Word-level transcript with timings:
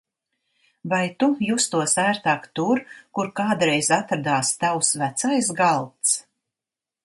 Vai 0.93 1.01
tu 1.23 1.27
justos 1.49 1.93
ērtāk 2.05 2.47
tur, 2.61 2.81
kur 3.19 3.31
kādreiz 3.41 3.93
atradās 4.01 4.53
tavs 4.65 4.93
vecais 5.03 5.55
galds? 5.63 6.19